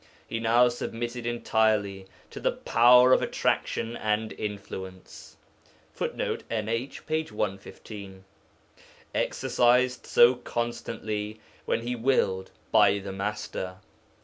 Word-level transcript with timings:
He 0.27 0.39
now 0.39 0.67
submitted 0.67 1.27
entirely 1.27 2.07
to 2.31 2.39
the 2.39 2.51
power 2.53 3.13
of 3.13 3.21
attraction 3.21 3.95
and 3.95 4.33
influence 4.33 5.37
[Footnote: 5.93 6.43
NH, 6.49 7.05
p. 7.05 7.23
115.] 7.27 8.23
exercised 9.13 10.07
so 10.07 10.33
constantly, 10.37 11.39
when 11.65 11.81
He 11.81 11.95
willed, 11.95 12.49
by 12.71 12.97
the 12.97 13.11
Master. 13.11 13.77